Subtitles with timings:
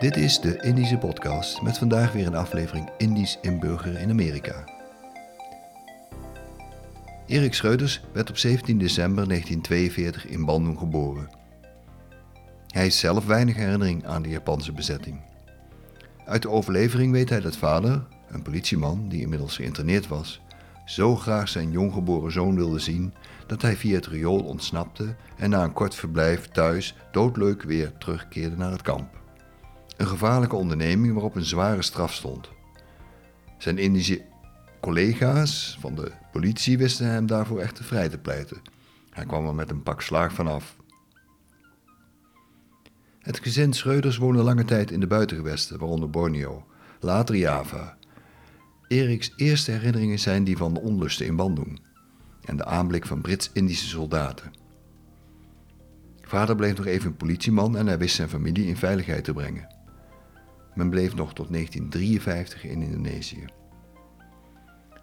[0.00, 4.64] Dit is de Indische Podcast met vandaag weer een aflevering Indisch inburger in Amerika.
[7.26, 11.28] Erik Schreuders werd op 17 december 1942 in Bandung geboren.
[12.66, 15.20] Hij heeft zelf weinig herinnering aan de Japanse bezetting.
[16.24, 20.40] Uit de overlevering weet hij dat vader, een politieman die inmiddels geïnterneerd was,
[20.84, 23.14] zo graag zijn jonggeboren zoon wilde zien
[23.46, 28.56] dat hij via het riool ontsnapte en na een kort verblijf thuis doodleuk weer terugkeerde
[28.56, 29.18] naar het kamp.
[30.00, 32.48] Een gevaarlijke onderneming waarop een zware straf stond.
[33.58, 34.24] Zijn Indische
[34.80, 38.62] collega's van de politie wisten hem daarvoor echter vrij te pleiten.
[39.10, 40.76] Hij kwam er met een pak slaag vanaf.
[43.18, 46.64] Het gezin Schreuders woonde lange tijd in de buitengewesten, waaronder Borneo,
[47.00, 47.96] later Java.
[48.88, 51.80] Eriks eerste herinneringen zijn die van de onlusten in Bandung
[52.44, 54.50] en de aanblik van Brits-Indische soldaten.
[56.20, 59.78] Vader bleef nog even een politieman en hij wist zijn familie in veiligheid te brengen.
[60.74, 63.44] Men bleef nog tot 1953 in Indonesië.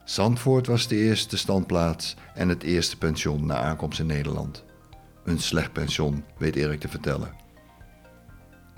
[0.03, 4.63] Zandvoort was de eerste standplaats en het eerste pension na aankomst in Nederland.
[5.23, 7.33] Een slecht pension, weet Erik te vertellen.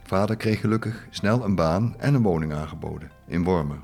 [0.04, 3.80] Vader kreeg gelukkig snel een baan en een woning aangeboden in Wormer.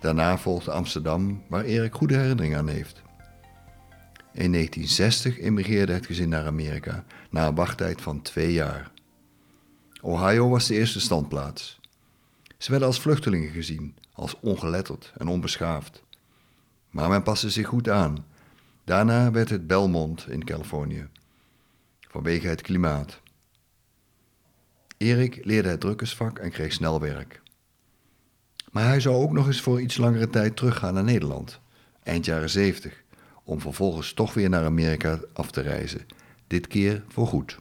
[0.00, 3.02] Daarna volgde Amsterdam, waar Erik goede herinneringen aan heeft.
[4.32, 8.90] In 1960 emigreerde het gezin naar Amerika na een wachttijd van twee jaar.
[10.02, 11.80] Ohio was de eerste standplaats.
[12.64, 16.02] Ze werden als vluchtelingen gezien, als ongeletterd en onbeschaafd.
[16.90, 18.26] Maar men paste zich goed aan.
[18.84, 21.08] Daarna werd het Belmont in Californië,
[22.00, 23.20] vanwege het klimaat.
[24.96, 27.42] Erik leerde het drukkersvak en kreeg snel werk.
[28.70, 31.60] Maar hij zou ook nog eens voor iets langere tijd teruggaan naar Nederland,
[32.02, 33.02] eind jaren 70,
[33.42, 36.06] om vervolgens toch weer naar Amerika af te reizen,
[36.46, 37.58] dit keer voor goed.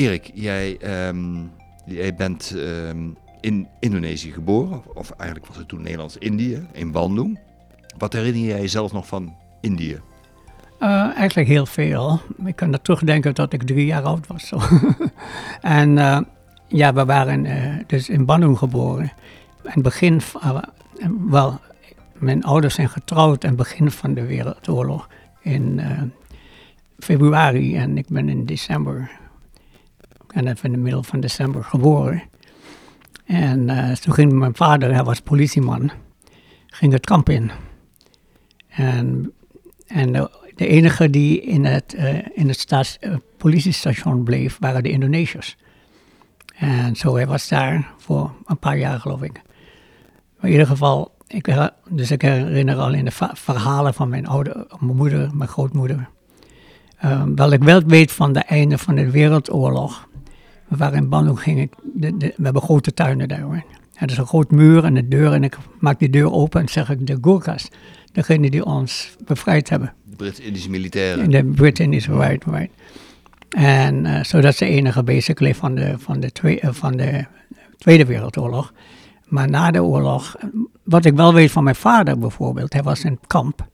[0.00, 1.36] Erik, jij, ehm,
[1.84, 3.08] jij bent ehm,
[3.40, 7.38] in Indonesië geboren, of eigenlijk was het toen Nederlands-Indië, in Bandung.
[7.98, 10.00] Wat herinner jij jezelf nog van Indië?
[10.80, 12.20] Uh, eigenlijk heel veel.
[12.44, 14.52] Ik kan er terugdenken dat ik drie jaar oud was.
[15.60, 16.20] En uh,
[16.68, 19.12] ja, we waren uh, dus in Bandung geboren.
[19.62, 20.20] Het begin,
[21.28, 21.60] wel,
[22.18, 25.08] mijn ouders zijn getrouwd het begin van de Wereldoorlog
[25.42, 25.80] in
[26.98, 29.10] februari en ik ben in december
[30.32, 32.22] en even in de middel van december geboren.
[33.24, 35.90] En uh, toen ging mijn vader, hij was politieman,
[36.66, 37.50] ging het kamp in.
[38.68, 39.32] En,
[39.86, 40.12] en
[40.54, 45.56] de, enige die in het, uh, in het staats, uh, politiestation bleef, waren de Indonesiërs.
[46.56, 49.32] En zo, hij was daar voor een paar jaar, geloof ik.
[50.36, 54.66] Maar in ieder geval, ik, dus ik herinner al in de verhalen van mijn oude,
[54.78, 56.08] mijn moeder, mijn grootmoeder.
[57.04, 60.08] Um, wel ik wel weet van de einde van de Wereldoorlog,
[60.70, 63.62] we waren in Bandung, ging ik, de, de, we hebben grote tuinen daar hoor.
[63.94, 66.68] Er is een groot muur en een deur en ik maak die deur open en
[66.68, 67.68] zeg ik de Gurkhas,
[68.12, 69.92] degene die ons bevrijd hebben.
[70.04, 71.30] De Brit-Indische militairen.
[71.30, 72.70] De Brit-Indische, right, right.
[73.48, 76.96] En uh, zo dat is de enige basically van de, van, de twee, uh, van
[76.96, 77.24] de
[77.78, 78.72] Tweede Wereldoorlog.
[79.24, 80.36] Maar na de oorlog,
[80.82, 83.68] wat ik wel weet van mijn vader bijvoorbeeld, hij was in het kamp.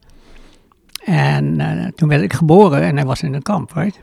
[1.05, 4.01] En uh, toen werd ik geboren en hij was in een kamp, right?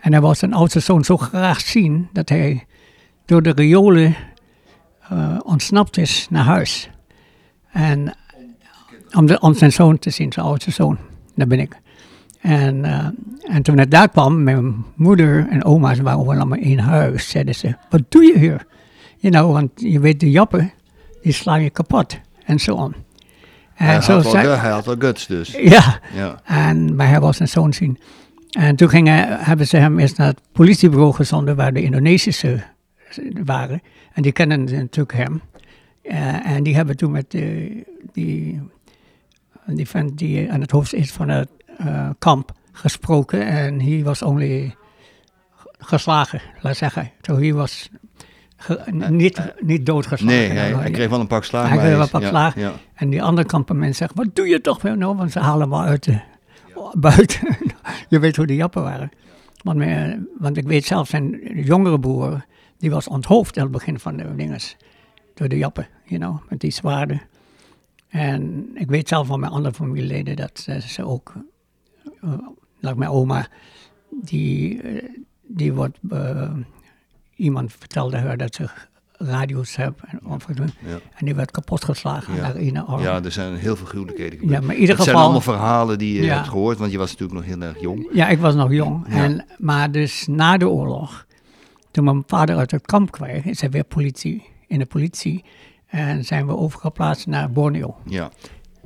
[0.00, 2.66] En hij wou zijn oudste zoon zo graag zien dat hij
[3.24, 4.16] door de riolen
[5.12, 6.90] uh, ontsnapt is naar huis.
[7.72, 8.14] En
[9.12, 10.98] om, de, om, zijn zoon te zien, zijn oudste zoon.
[11.34, 11.76] Dat ben ik.
[12.40, 13.06] En, uh,
[13.54, 17.74] en toen hij daar kwam, mijn moeder en oma's waren allemaal in huis, zeiden ze,
[17.90, 18.66] wat doe je hier?
[19.16, 20.72] You know, want je weet, de jappen,
[21.22, 22.18] die slaan je kapot.
[22.44, 22.94] En zo on.
[23.74, 25.50] En hij, zo had zei, wel, hij had wel guts dus.
[25.50, 26.40] Ja, ja.
[26.44, 27.98] En, maar hij was zijn zoon zien.
[28.50, 32.62] En toen gingen, hebben ze hem eerst naar het politiebureau gezonden waar de Indonesische
[33.44, 33.82] waren.
[34.12, 35.42] En die kennen natuurlijk hem.
[36.02, 37.82] Uh, en die hebben toen met uh,
[38.12, 38.60] die,
[39.66, 41.48] die vent die aan het hoofd is van het
[41.80, 43.46] uh, kamp gesproken.
[43.46, 44.74] En hij was only
[45.78, 47.10] geslagen, laat zeggen.
[47.20, 47.90] Zo so hij was
[49.08, 50.38] niet, niet doodgeslagen.
[50.38, 51.68] Nee, hij, hij, kreeg wel een pak slaag.
[51.68, 52.52] Hij kreeg wel een pak ja.
[52.56, 52.72] Ja.
[52.94, 54.82] En die andere kampement zegt, wat doe je toch?
[54.82, 56.20] Nou, want ze halen hem uit de,
[56.92, 57.56] buiten.
[58.08, 59.10] Je weet hoe de jappen waren.
[59.62, 62.44] Want, me, want ik weet zelf, zijn jongere broer,
[62.78, 64.76] die was onthoofd aan het begin van de dinges.
[65.34, 67.22] Door de jappen, you know, met die zwaarden.
[68.08, 71.32] En ik weet zelf van mijn andere familieleden dat ze ook
[72.24, 72.38] uh,
[72.80, 73.48] like mijn oma,
[74.10, 75.08] die, eh,
[75.42, 76.52] die wordt, eh,
[77.34, 78.68] iemand vertelde haar dat ze
[79.22, 80.04] radio's hebben.
[80.08, 80.46] En, of-
[80.86, 80.98] Ja.
[81.14, 82.80] en die werd kapotgeslagen Ja.
[82.80, 83.02] arm.
[83.02, 84.60] Ja, er zijn heel veel gruwelijkheden gebeurd.
[84.60, 86.98] Ja, maar in ieder Het zijn geval- allemaal verhalen die je hebt gehoord, want je
[86.98, 88.08] was natuurlijk nog heel erg jong.
[88.12, 89.06] Ja, ik was nog jong.
[89.08, 91.26] En, maar dus na de oorlog,
[91.90, 95.44] toen mijn vader uit het kamp kwam, is hij weer politie, in de politie.
[95.86, 97.96] En zijn we overgeplaatst naar Borneo.
[98.04, 98.30] Ja.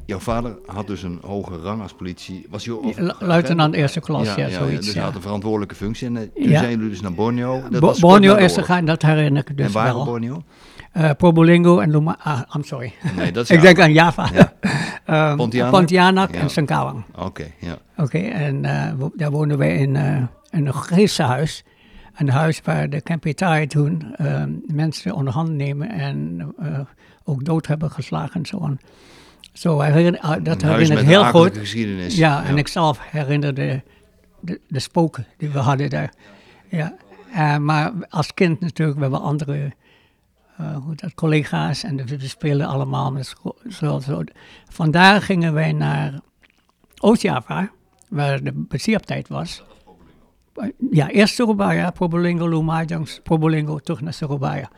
[0.06, 2.46] Jouw vader had dus een hoge rang als politie.
[2.50, 4.76] Was hij Lu- Luitenant eerste klas, ja, ja, zoiets.
[4.84, 4.92] dus ja.
[4.94, 6.06] hij had een verantwoordelijke functie.
[6.06, 6.58] En eh, toen Ja.
[6.58, 7.60] zijn jullie dus naar Borneo.
[7.70, 10.04] Dat Bo- was Borneo is gegaan, dat herinner ik dus En waar wel.
[10.04, 10.42] Borneo?
[10.92, 12.92] Eh, Probolingo en Luma, ah, I'm sorry.
[13.16, 14.28] Nee, dat is ik denk aan Java.
[14.32, 14.52] Ja.
[15.04, 15.72] Ehm, Pontianak?
[15.72, 16.40] Pontianak Ja.
[16.40, 17.04] en Sengkawang.
[17.18, 17.76] Oké, ja.
[17.96, 20.16] Oké, en eh, daar woonden wij in, eh,
[20.50, 21.64] in een geestenhuis.
[22.14, 26.54] Een huis waar de Kempetai toen eh, mensen onder hand nemen en
[27.24, 28.78] ook dood hebben geslagen en zo aan.
[29.54, 31.58] Zo, herinner, ah, dat Een herinner ik heel goed.
[31.58, 32.16] geschiedenis.
[32.16, 33.82] Ja, en ik zelf herinnerde
[34.40, 36.12] de, de spoken die we hadden daar.
[36.68, 36.94] Ja.
[37.32, 39.72] Eh, maar als kind natuurlijk, we hebben andere
[40.56, 43.56] eh, hoe dat, collega's en we we speelden allemaal met school.
[43.68, 44.22] Zo, zo.
[44.68, 46.20] Vandaar gingen wij naar
[47.00, 47.70] Oost-Java,
[48.08, 49.62] waar de beziaptijd was.
[50.54, 54.70] Eh, Ja, eerst Surabaya, Probolinggo, Lumajang, Probolinggo, terug naar Surabaya.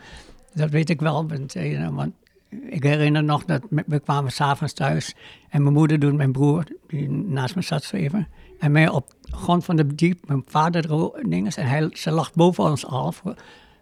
[0.53, 1.53] Dat weet ik wel, want,
[1.91, 2.13] want
[2.49, 5.15] ik herinner nog dat we kwamen s'avonds thuis
[5.49, 8.27] en mijn moeder doet mijn broer, die naast me zat zo even,
[8.59, 12.33] en mij op de grond van de diep, mijn vader dinges, en hij, ze lag
[12.33, 13.35] boven ons al, voor,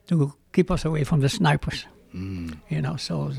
[0.04, 1.88] to keep us away from the snipers.
[2.68, 3.32] You know, so,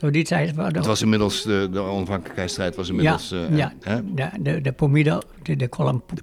[0.00, 0.56] die tijd...
[0.56, 0.64] Mm.
[0.64, 3.28] Het was inmiddels, de, de onafhankelijkheidsstrijd was inmiddels...
[3.28, 4.14] ja, eh, ja hè?
[4.14, 6.22] de, de, de Pomida, de, de column De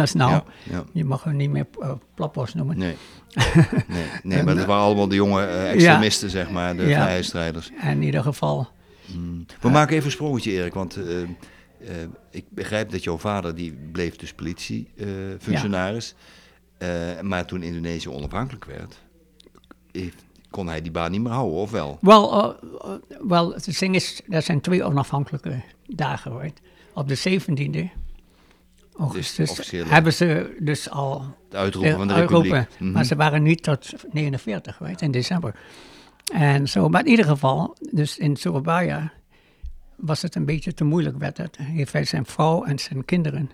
[0.00, 0.30] eh, nou.
[0.30, 0.84] Ja, ja.
[0.92, 2.78] Je mag hem niet meer uh, plappos noemen.
[2.78, 2.96] Nee.
[3.88, 7.00] nee, nee, maar dat waren allemaal de jonge extremisten, zeg maar, de Ja.
[7.00, 7.70] vrijheidsstrijders.
[7.82, 8.68] In ieder geval,
[9.60, 10.98] We maken even een sprongetje, Erik, want
[12.30, 16.14] ik begrijp dat jouw vader, die bleef dus politiefunctionaris.
[17.20, 19.00] Maar toen Indonesië onafhankelijk werd,
[19.92, 21.98] heeft, kon hij die baan niet meer houden, of wel?
[22.00, 22.54] wel, uh,
[22.84, 22.94] uh,
[23.28, 26.60] wel, het ding is, er zijn twee onafhankelijke dagen geweest.
[26.94, 27.98] Op de 17e
[28.98, 32.80] augustus hebben ze dus al Het uitroepen van de uitroepen, Republiek.
[32.80, 32.92] Mhm.
[32.92, 35.54] Maar ze waren niet tot 49 weet, in december.
[36.32, 39.12] En zo, maar in ieder geval, dus in Surabaya
[39.96, 41.18] was het een beetje te moeilijk.
[41.18, 41.56] Werd het.
[41.56, 43.50] Heeft hij zijn vrouw en zijn kinderen,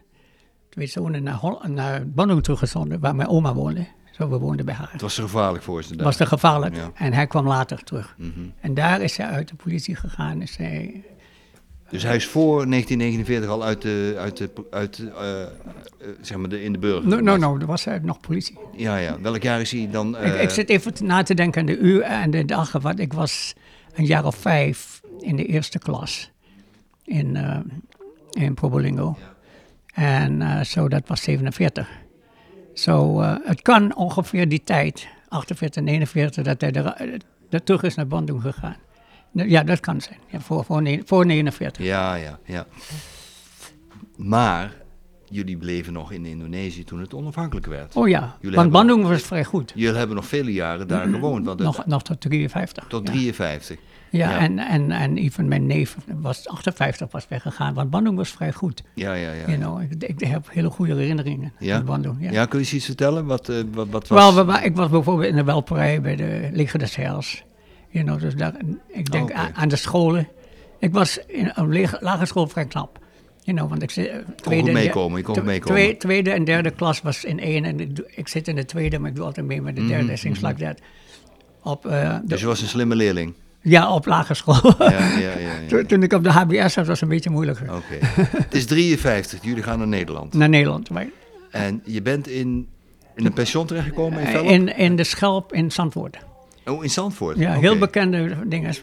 [0.69, 3.87] twee zonen, naar, Hol- naar Bandung teruggezonden, waar mijn oma woonde.
[4.17, 4.89] Zo, we woonden bij haar.
[4.93, 5.93] Het was te gevaarlijk voor ze.
[5.93, 6.77] Het was te gevaarlijk.
[6.77, 6.91] Ja.
[6.95, 8.15] En hij kwam later terug.
[8.19, 8.31] Mhm.
[8.61, 10.43] En daar is hij uit de politie gegaan.
[10.43, 11.05] Is hij,
[11.91, 15.49] Dus hij is voor 1949 al uit de, uit de, uit de, eh, eh,
[16.21, 17.09] zeg maar de, in de burger.
[17.09, 18.59] no, no, no, er was hij nog politie.
[18.77, 19.21] Ja, ja.
[19.21, 20.17] Welk jaar is hij dan?
[20.17, 22.81] ik, eh, ik zit even na te denken aan de uur en de dagen.
[22.81, 23.55] Want ik was
[23.95, 26.31] een jaar of vijf in de eerste klas
[27.05, 27.59] in, eh
[28.31, 29.17] in Probolingo.
[29.95, 31.89] En eh, zo, dat was 47.
[32.78, 37.19] Zo, eh, het kan ongeveer die tijd, 48, 49, dat hij er, eh,
[37.50, 38.76] er terug is naar Bandung gegaan.
[39.32, 40.19] Ja, dat kan zijn.
[40.31, 41.84] Ja, voor, voor, voor 49.
[41.84, 42.67] Ja, ja, ja.
[44.17, 44.75] Maar
[45.28, 47.96] jullie bleven nog in Indonesië toen het onafhankelijk werd.
[47.96, 49.72] Oh ja, Jullie want Bandung was vrij goed.
[49.75, 51.46] Jullie hebben nog vele jaren daar gewoond.
[51.46, 52.84] Want het- Nog, nog tot 53.
[52.88, 53.12] tot ja.
[53.12, 53.79] 53.
[54.10, 54.39] Ja, Ja.
[54.39, 58.82] en, en, en even mijn neef was 58 was weggegaan, want Bandung was vrij goed.
[58.94, 59.46] Ja, ja, ja.
[59.46, 61.77] You know, ik, ik heb hele goede herinneringen Ja?
[61.77, 62.17] aan Bandung.
[62.20, 62.31] Ja.
[62.31, 63.27] Ja, kun je eens iets vertellen?
[63.27, 64.34] Wat, eh, wat, wat was...
[64.34, 67.44] Wel, ik was bijvoorbeeld in de Welperij bij de Leger des Heils.
[67.91, 68.55] You know, dus daar,
[68.89, 70.29] ik denk Oh, aan, de scholen.
[70.79, 72.98] Ik was in een lagere school vrij knap.
[73.43, 75.77] You know, want ik zit, eh, tweede, meekomen, je kon meekomen.
[75.77, 78.98] twee- tweede en derde klas was in één en ik, ik zit in de tweede,
[78.98, 80.79] maar ik doe altijd mee met de derde, things like that.
[81.63, 83.34] Op, eh, de- Dus je was een slimme leerling.
[83.69, 84.75] Ja, op lagere school.
[84.79, 85.55] Ja, ja, ja.
[85.69, 87.75] Toen, toen ik op de HBS zat, was het een beetje moeilijker.
[87.75, 87.99] Oké.
[88.01, 89.39] Het is 53.
[89.43, 90.35] Jullie gaan naar Nederland.
[90.35, 90.91] Naar Nederland.
[90.91, 91.06] Maar,
[91.51, 92.69] En je bent in,
[93.15, 94.46] in een pension terechtgekomen in Velp?
[94.46, 96.17] in, in de Schelp in Zandvoort.
[96.65, 97.39] Oh, in Zandvoort?
[97.39, 98.75] Ja, heel bekende dingen.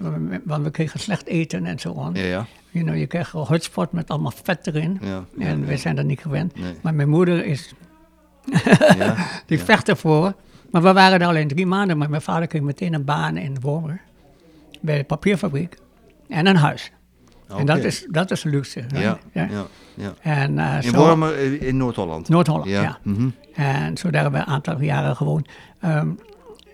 [0.43, 2.13] Want we kregen slecht eten en zo aan.
[2.13, 2.45] Ja, ja.
[2.69, 4.99] You know, je kreeg een hotspot met allemaal vet erin.
[5.01, 5.65] ja, en ja.
[5.65, 6.59] we zijn dat niet gewend.
[6.59, 6.73] Nee.
[6.81, 7.73] Maar mijn moeder is,
[8.97, 10.33] Ja, die vecht ervoor.
[10.71, 11.97] Maar we waren er alleen drie maanden.
[11.97, 14.01] Maar mijn vader kreeg meteen een baan in Wormer.
[14.83, 15.77] Bij de papierfabriek.
[16.27, 16.91] En een huis.
[17.57, 18.83] En dat is, dat is luxe.
[18.87, 20.13] Ja, ja, ja.
[20.21, 22.29] En, eh, In Wormer eh, in Noord-Holland?
[22.29, 22.99] Noord-Holland, ja.
[23.03, 23.29] mhm.
[23.53, 25.47] En zo daar hebben we een aantal jaren gewoond.
[25.79, 26.09] Ehm,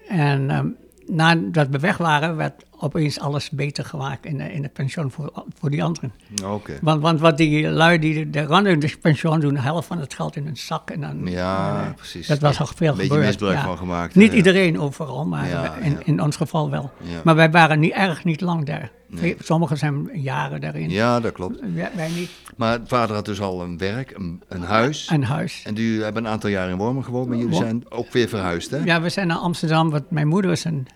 [0.07, 0.67] en ehm,
[1.05, 5.69] nadat we weg waren, werd opeens alles beter gemaakt in, in het pensioen voor, voor
[5.69, 6.11] die anderen.
[6.45, 6.77] Oké.
[6.81, 9.87] Want, want wat die lui die de, de randen in het pensioen doen, de helft
[9.87, 10.89] van het geld in hun zak.
[10.89, 12.27] En dan, Ja, precies.
[12.27, 13.27] Dat was al veel Een beetje gebeurd.
[13.27, 13.63] misbruik ja.
[13.63, 14.15] van gemaakt.
[14.15, 14.37] Niet eh.
[14.37, 16.91] iedereen overal, maar Ja, in, in ons geval wel.
[17.01, 17.21] Ja.
[17.23, 18.91] Maar wij waren niet erg niet lang daar.
[19.39, 20.89] Sommigen zijn jaren daarin.
[20.89, 21.59] Ja, dat klopt.
[21.73, 22.29] Wij, wij niet.
[22.57, 25.09] Maar vader had dus al een werk, een, een huis.
[25.11, 25.61] Een huis.
[25.65, 28.71] En jullie hebben een aantal jaar in Wormen gewoond, maar jullie zijn ook weer verhuisd,
[28.71, 28.77] hè?
[28.77, 30.87] Ja, we zijn naar Amsterdam, want mijn moeder is een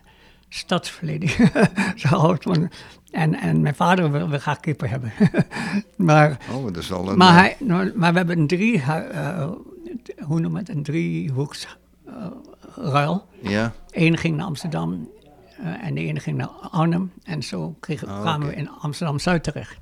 [0.53, 1.29] stadsverleden.
[1.95, 2.72] Zo houdt van.
[3.12, 5.12] En, en mijn vader wil, wil graag kippen hebben.
[5.95, 7.17] maar, Oh, dat is al een...
[7.17, 9.50] maar, eh, hij, nou, maar we hebben een drie, eh,
[10.25, 12.13] hoe noem het, een driehoeks eh,
[12.75, 13.25] ruil.
[13.41, 15.10] Ja, Eén ging naar Amsterdam
[15.81, 17.12] en de ene ging naar Arnhem.
[17.24, 19.77] En zo kregen, Ah, kwamen we in Amsterdam-Zuid terecht.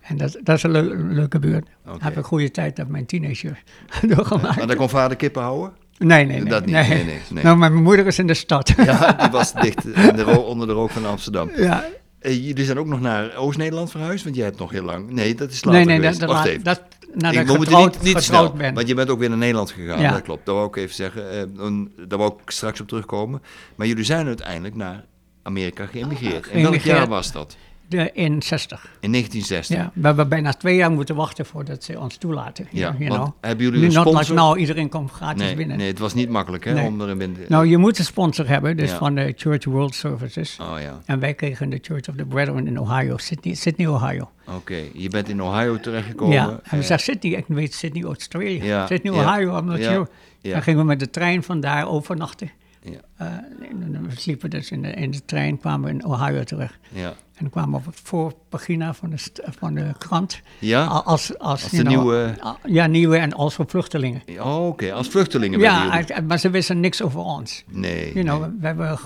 [0.00, 1.68] En dat, dat is een leu- leuke buurt.
[1.86, 2.04] Oké.
[2.04, 3.62] Heb ik goede tijd met mijn teenager
[4.14, 4.56] doorgemaakt.
[4.56, 5.72] maar dan kon vader kippen houden?
[5.98, 6.50] Nee, nee, nee.
[6.50, 7.44] Dat niet, nee, nee, nee.
[7.44, 8.72] Nou, maar mijn moeder is in de stad.
[8.76, 11.50] Ja, die was dicht in de onder de rook van Amsterdam.
[11.56, 11.84] ja.
[12.18, 15.10] Eh, jullie zijn ook nog naar Oost-Nederland verhuisd, want jij hebt nog heel lang...
[15.10, 16.64] Nee, dat is later Nee, nee, dat, Wacht even.
[16.64, 16.82] dat,
[17.14, 18.74] nadat ik ik getrouwd, niet, niet getrouwd snel, ben.
[18.74, 20.00] want je bent ook weer naar Nederland gegaan.
[20.00, 20.12] Ja.
[20.12, 21.30] Dat klopt, dat wou ik even zeggen.
[21.30, 23.42] En daar wou ik straks op terugkomen.
[23.74, 25.04] Maar jullie zijn uiteindelijk naar
[25.42, 26.46] Amerika geëmigreerd.
[26.46, 27.56] In welk jaar was dat?
[27.88, 28.84] De, in 60.
[29.00, 29.76] In 1960.
[29.76, 32.66] Ja, we hebben bijna twee jaar moeten wachten voordat ze ons toelaten.
[32.70, 33.28] Ja, you know.
[33.40, 34.34] hebben jullie een like sponsor?
[34.34, 35.76] nou, iedereen komt gratis nee, binnen.
[35.76, 36.86] nee, het was niet makkelijk hè, Nee.
[36.86, 37.38] om erin binnen...
[37.48, 38.96] Nou, je moet een sponsor hebben, dus Ja.
[38.96, 40.58] van de Church World Services.
[40.60, 44.30] Oh ja, En wij kregen de Church of the Brethren in Ohio, Sydney, Sydney Ohio.
[44.48, 44.82] oké.
[44.92, 46.34] Je bent in Ohio terechtgekomen.
[46.34, 48.62] ja, en we Eh, zeggen Sydney, ik weet Sydney, Australië.
[48.62, 50.08] Ja, Sydney, ja, Ohio, I'm not ja, sure.
[50.40, 50.52] ja.
[50.52, 52.50] Dan gingen we met de trein vandaar overnachten.
[52.82, 53.00] Ja.
[53.16, 53.26] Eh,
[53.70, 56.78] en we sliepen dus in de, in de trein, kwamen we in Ohio terecht.
[56.92, 57.14] ja.
[57.36, 59.16] En kwamen op het voorpagina van de,
[59.58, 60.40] van de krant.
[60.58, 60.84] Ja?
[60.84, 64.22] Als, als, Als de know, nieuwe- Ja, nieuwe en als voor vluchtelingen.
[64.40, 64.92] Oh, oké.
[64.92, 67.64] Als vluchtelingen Ja, maar ze wisten niks over ons.
[67.70, 68.12] Nee.
[68.12, 68.50] You know, nee.
[68.60, 68.98] we hebben...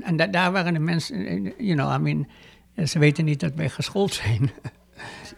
[0.00, 2.26] En da- daar waren de mensen, you know, I mean...
[2.88, 4.50] Ze weten niet dat wij geschoold zijn.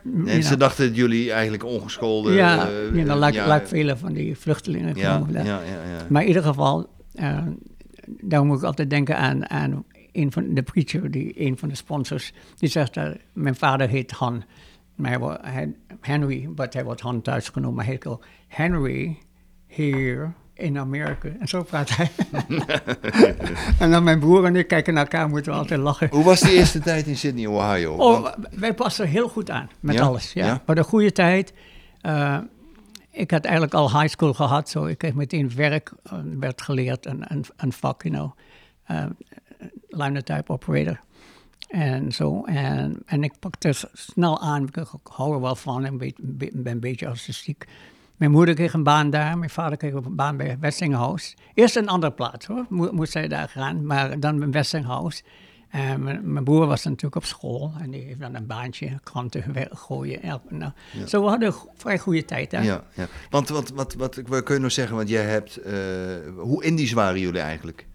[0.02, 2.33] Nee, You ze dachten dat jullie eigenlijk ongeschoolde...
[2.33, 4.97] ja, eh, you know, like, ja, like vele van die vluchtelingen.
[4.97, 5.61] ja, ja, ja, ja.
[6.09, 7.38] Maar in ieder geval, eh
[8.21, 11.75] daar moet ik altijd denken aan, aan een van de preacher, die, een van de
[11.75, 14.45] sponsors, die zegt, dat mijn vader heet Han,
[14.95, 18.17] maar hij, Henry, maar hij wordt Han thuis genoemd, maar hij heet
[18.49, 19.19] Henry
[19.67, 21.29] here in Amerika.
[21.41, 22.11] En zo praat hij.
[23.79, 26.09] en dan mijn broer en ik kijken naar elkaar, moeten we altijd lachen.
[26.11, 27.93] Hoe was die eerste tijd in Sydney, Ohio?
[27.95, 30.03] Oh, Want- wij passen heel goed aan met Ja?
[30.03, 30.33] alles.
[30.33, 30.47] Ja.
[30.47, 30.62] Ja?
[30.67, 31.53] Maar de goede tijd.
[32.00, 32.38] eh,
[33.11, 37.07] ik had eigenlijk al high school gehad, zo ik kreeg meteen werk, eh, werd geleerd,
[37.07, 38.33] een, een, een vak, you know,
[38.91, 39.05] uh,
[39.99, 41.00] linotype operator.
[41.69, 45.99] En zo, en, en ik pakte s- snel aan, ik hou er wel van, en
[45.99, 46.12] ben,
[46.55, 47.64] ben een beetje artistiek.
[48.17, 51.35] Mijn moeder kreeg een baan daar, mijn vader kreeg een baan bij Westinghouse.
[51.55, 55.23] Eerst een andere plaats hoor, Mo- moest zij daar gaan, maar dan bij Westinghouse.
[55.69, 59.45] En mijn, mijn broer was natuurlijk op school en die heeft dan een baantje, kranten
[59.76, 60.23] gooien.
[60.23, 60.73] En, nou,
[61.07, 62.64] Zo we hadden een vrij goede tijd daar.
[62.64, 63.07] Ja, ja.
[63.31, 64.97] Want wat, wat, wat, wat kun je nog zeggen?
[64.97, 65.57] Want jij hebt...
[65.57, 65.73] eh,
[66.37, 67.87] hoe Indisch waren jullie eigenlijk?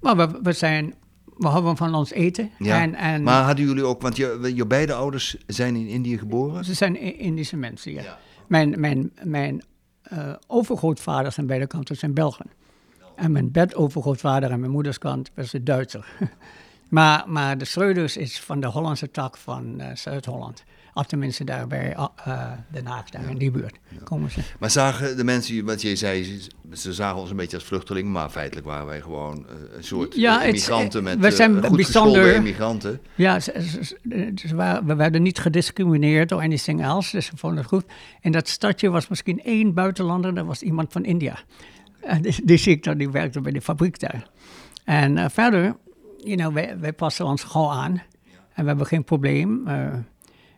[0.00, 0.94] Maar we, we zijn,
[1.36, 2.50] we houden van ons eten.
[2.58, 2.80] Ja.
[2.80, 4.02] En, en Maar hadden jullie ook...
[4.02, 6.64] Want je, je beide ouders zijn in Indië geboren?
[6.64, 8.02] ze zijn Indische mensen, ja.
[8.02, 8.18] Ja.
[8.46, 9.62] Mijn, mijn, mijn
[10.02, 12.46] eh, overgrootvaders aan beide kanten zijn Belgen.
[13.16, 16.06] En mijn bedovergrootvader aan mijn moeders kant was een Duitser.
[16.88, 20.64] maar, maar de Schreuders is van de Hollandse tak van eh, Zuid-Holland.
[20.94, 24.40] Of tenminste daar bij eh, eh, Den Haag, daar in die buurt komen ze.
[24.58, 25.64] Maar zagen de mensen...
[25.64, 26.40] Wat je zei,
[26.72, 28.12] ze- zagen ons een beetje als vluchtelingen...
[28.12, 31.02] maar feitelijk waren wij gewoon eh, een soort Ja, eh, immigranten...
[31.02, 33.00] met we eh, zijn goed bijzonder- immigranten.
[33.14, 37.36] Ja, ze, ze- ze- ze waren- we werden niet gediscrimineerd door anything else, dus ze
[37.36, 37.84] vonden het goed.
[38.20, 41.38] In dat stadje was misschien één buitenlander, dat was iemand van India.
[42.00, 44.26] En die, die zie ik dan, die werkte bij de fabriek daar.
[44.84, 45.76] En eh, verder,
[46.18, 48.02] you know, wij, wij passen ons gauw aan
[48.54, 49.66] en we hebben geen probleem.
[49.68, 49.88] Eh,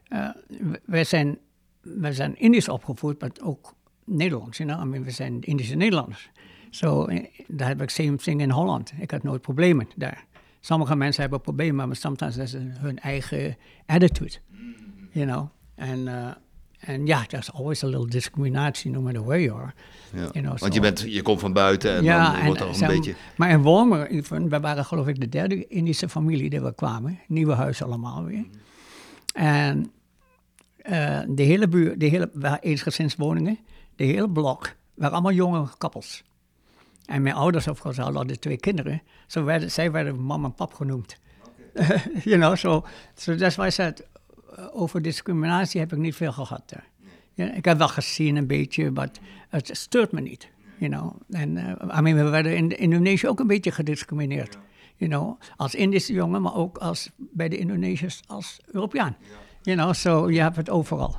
[0.08, 1.38] eh, w- wij, zijn,
[1.80, 4.58] wij zijn Indisch opgevoed, maar ook Nederlands.
[4.58, 4.84] You know?
[4.86, 6.30] I mean, we zijn Indische Nederlanders.
[6.70, 8.92] Zo, eh, daar heb ik same thing in Holland.
[8.98, 10.24] Ik had nooit problemen daar.
[10.60, 14.34] Sommige mensen hebben problemen, maar soms is het hun eigen attitude.
[15.10, 15.46] You know?
[15.74, 16.30] En eh,
[16.80, 19.72] en ja, there's always a little discrimination no matter where you are.
[20.12, 20.18] Ja.
[20.18, 22.82] You know, Want so- je, bent, je komt van buiten en ja, dan wordt er
[22.82, 23.14] een beetje...
[23.36, 27.18] Maar in Wormer, even, we waren geloof ik de derde Indische familie die we kwamen.
[27.28, 28.44] Nieuwe huis allemaal weer.
[29.34, 29.90] En
[30.86, 33.58] eh, de hele buurt, de hele, eensgezinswoningen,
[33.96, 36.24] de hele blok, waren allemaal jonge koppels.
[37.06, 39.02] En mijn ouders, of course, hadden twee kinderen.
[39.26, 41.18] Zo werden, zij werden mam en pap genoemd.
[42.24, 43.92] you know, so, so that's why I
[44.58, 46.62] uh, over discriminatie heb ik niet veel gehad
[47.36, 49.10] ik heb wel gezien een beetje, maar
[49.48, 50.48] het steurt me niet.
[50.78, 51.16] You know.
[51.30, 54.58] En uh, I mean, we werden in Indonesië ook een beetje gediscrimineerd.
[54.96, 59.16] You know, als Indische jongen, maar ook als, bij de Indonesiërs als Europeaan.
[59.66, 61.16] You know, so je hebt het overal.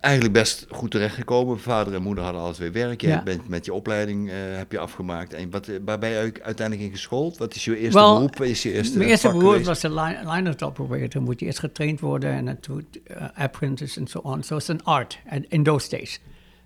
[0.00, 1.60] Eigenlijk best goed terechtgekomen.
[1.60, 3.00] Vader en moeder hadden alle twee werk.
[3.00, 3.22] Je Ja.
[3.22, 5.32] bent met je opleiding eh, heb je afgemaakt.
[5.32, 7.36] En wat, eh, waar ben je uiteindelijk in geschoold?
[7.36, 8.40] Wat is je eerste Wel, beroep?
[8.42, 11.22] Is je eerste Mijn eerste beroep was de line- operator.
[11.22, 14.42] Moet je eerst getraind worden en het doet uh, apprentice en zo on.
[14.42, 16.20] So it's an art in those days.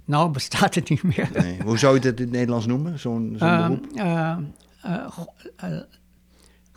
[0.05, 1.31] Nou bestaat het niet meer.
[1.35, 1.57] Nee.
[1.65, 2.99] Hoe zou je het in het Nederlands noemen?
[2.99, 3.87] Zo'n Ehm, beroep?
[3.97, 4.37] eh,
[4.83, 5.79] eh, go- eh,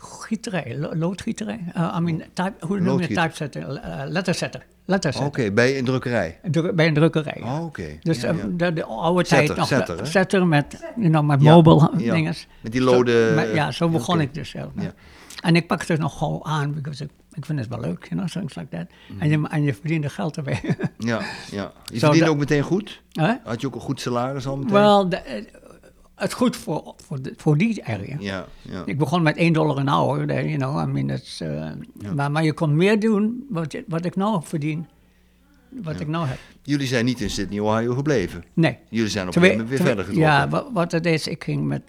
[0.04, 1.60] Gieterij, lo- loodgieterij.
[1.74, 3.06] Eh, I mean, type, hoe noem je.
[3.06, 4.62] Typesetter, eh, letterzetter.
[4.84, 5.28] letterzetter.
[5.44, 6.38] Oké, bij een drukkerij.
[6.50, 7.40] Dru- bij een drukkerij.
[7.44, 7.98] Oh, Oké.
[8.00, 8.44] Dus Ja, eh, ja.
[8.52, 9.68] De, de oude Zetter, tijd nog.
[9.68, 10.08] zetter, de- hè?
[10.08, 12.12] zetter met, you know, met mobile ja.
[12.14, 12.46] dinges.
[12.60, 13.26] Met die lode...
[13.28, 14.70] Zo, maar ja, zo begon ik dus zelf.
[15.42, 18.14] En ik pakte het nog gewoon aan, because ik, ik vind het wel leuk, you
[18.20, 18.86] know, things like that.
[19.18, 20.60] En, je, en je verdiende geld erbij.
[20.98, 21.72] Ja, ja.
[21.84, 23.02] Je verdiende dat- ook meteen goed?
[23.12, 23.32] Hè?
[23.44, 24.72] Had je ook een goed salaris al meteen?
[24.72, 25.08] Wel,
[26.22, 28.16] het goed voor, voor, de- voor die area.
[28.20, 28.82] Ja, ja.
[28.86, 31.70] Ik begon met 1 dollar een hour, you know, I mean, that's, eh,
[32.14, 34.86] maar, maar je kon meer doen wat, wat ik nou verdien,
[35.68, 36.38] wat ik nou heb.
[36.62, 38.44] Jullie zijn niet in Sydney, Ohio gebleven.
[38.52, 38.78] Nee.
[38.88, 40.32] Jullie zijn op een gegeven moment weer verder getrokken.
[40.32, 41.82] Ja, wa- wat het is, ik ging met,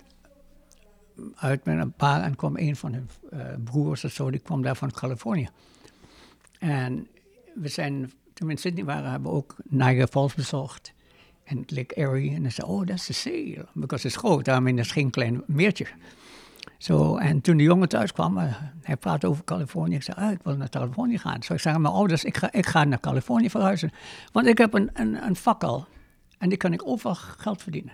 [1.35, 4.61] uit met een paar en kwam een van hun eh, broers of zo, die kwam
[4.61, 5.49] daar van Californië.
[6.59, 7.07] En
[7.55, 10.93] we zijn, toen we in Sydney waren, hebben we ook Niagara Falls bezocht.
[11.43, 12.35] En Lake Erie.
[12.35, 13.59] En hij zei, oh, dat is de zee.
[13.73, 15.87] Because het is groot, dat is geen klein meertje.
[16.77, 19.95] Zo, en toen de jongen thuis kwam, eh, hij praatte over Californië.
[19.95, 21.43] Ik zei, ah, ik wil naar Californië gaan.
[21.43, 23.91] Zo ik zei aan mijn ouders, ik ga, ik ga naar Californië verhuizen.
[24.31, 25.87] Want ik heb een, een, een vak al.
[26.37, 27.93] En die kan ik overal geld verdienen.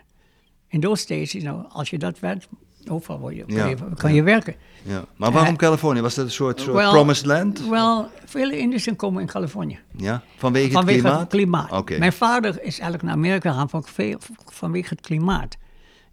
[0.68, 2.48] In those days, als je dat werd,
[2.88, 4.56] overal word je, kan, Ja, je, kan je werken.
[4.84, 5.06] Ja.
[5.16, 6.02] Maar waarom Eh, Californië?
[6.02, 7.68] Was dat een soort, soort promised land?
[7.70, 9.80] Wel, vele Indischen komen in Californië.
[9.98, 10.22] Ja?
[10.38, 11.20] Vanwege, Vanwege het klimaat?
[11.70, 12.00] het klimaat.
[12.00, 13.84] Mijn vader is eigenlijk naar Amerika gegaan van,
[14.46, 15.58] vanwege het klimaat.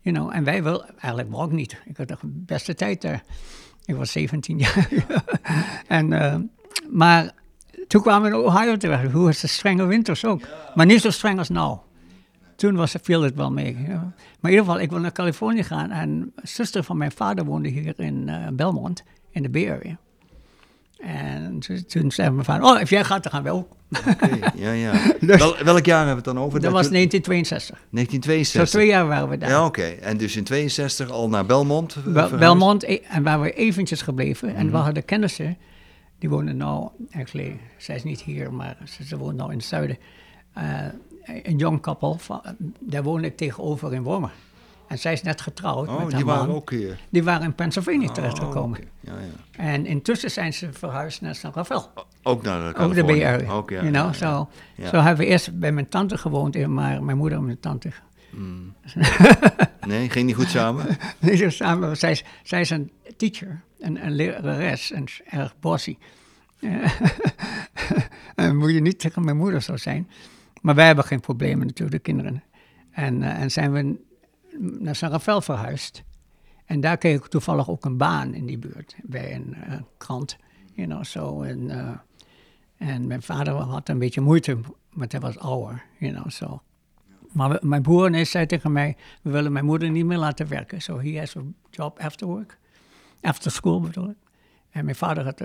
[0.01, 1.77] You know, en wij wel, eigenlijk ik niet.
[1.85, 3.23] Ik had de beste tijd daar.
[3.85, 4.89] Ik was 17 jaar.
[5.87, 6.35] en, eh,
[6.91, 7.31] maar
[7.89, 9.13] toen kwamen we in Ohio terecht.
[9.13, 10.41] Hoe was de strenge winters ook.
[10.75, 11.79] Maar niet zo streng als nou.
[12.57, 13.75] Toen was, viel het wel mee.
[13.75, 15.91] Maar in ieder geval, ik wil naar Californië gaan.
[15.91, 19.97] En een zuster van mijn vader woonde hier in eh, Belmont, in de Bay Area.
[20.99, 21.59] En
[21.89, 23.69] toen, zei mijn vader, oh, als jij gaat, dan gaan wij ook.
[24.55, 24.93] Ja, ja.
[25.21, 26.61] Wel, welk jaar hebben we het dan over?
[26.61, 27.77] Dat was je- 1962.
[27.79, 28.69] Zo 1962.
[28.69, 29.49] twee jaar waren we daar.
[29.51, 29.83] Ja, oké.
[29.83, 32.39] En dus in 62 al naar Belmont eh, Wel- verhuisd?
[32.39, 34.55] Belmont, e- en waar we eventjes gebleven.
[34.55, 34.71] En Mhm.
[34.75, 35.57] we hadden kennissen,
[36.19, 39.67] die wonen nou, actually, zij is niet hier, maar ze, ze woont nou in het
[39.67, 39.99] zuiden.
[40.55, 40.65] Eh,
[41.43, 42.41] een jong koppel, van,
[42.81, 44.31] daar woonde ik tegenover in Wormer.
[44.89, 46.57] En zij is net getrouwd Oh, met die haar waren man.
[46.57, 46.99] ook hier.
[47.11, 48.79] Die waren in Pennsylvania terechtgekomen.
[48.81, 49.13] Oh, oké.
[49.21, 49.65] ja, ja.
[49.65, 51.91] En intussen zijn ze verhuisd naar San Rafael.
[52.23, 53.21] Ook naar eh, Ook de Californië.
[53.21, 53.51] Bay Area.
[53.53, 54.15] Ook, ja, you know?
[54.15, 57.91] Zo hebben we eerst bij mijn tante gewoond, eh, maar mijn moeder en mijn tante
[59.87, 60.87] Nee, ging niet goed samen?
[61.19, 61.97] Nee, zo samen.
[61.97, 65.97] Zij, is- zij is een teacher, een, een lerares, en is erg bossy.
[66.61, 66.91] Eh,
[68.47, 70.09] en moet je niet tegen mijn moeder zo zijn.
[70.67, 72.43] Maar wij hebben geen problemen natuurlijk, de kinderen.
[72.91, 73.97] En, eh, en zijn we
[74.81, 76.03] naar San Rafael verhuisd.
[76.65, 80.37] En daar kreeg ik toevallig ook een baan in die buurt, bij een eh, krant.
[80.73, 81.43] You know, zo.
[81.43, 81.91] En, eh,
[82.77, 84.59] en mijn vader had een beetje moeite,
[84.93, 86.63] want hij was ouder, you know, zo.
[87.33, 90.49] Maar we- mijn broer en zei tegen mij, we willen mijn moeder niet meer laten
[90.49, 90.81] werken.
[90.83, 92.59] So he has a job after work.
[93.21, 94.17] After school bedoel ik.
[94.71, 95.41] En mijn vader had,